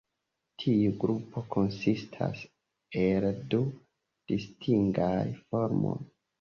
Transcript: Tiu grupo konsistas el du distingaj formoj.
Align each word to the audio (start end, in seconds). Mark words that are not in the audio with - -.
Tiu 0.61 0.93
grupo 1.03 1.43
konsistas 1.57 2.41
el 3.03 3.29
du 3.53 3.63
distingaj 4.35 5.23
formoj. 5.45 5.97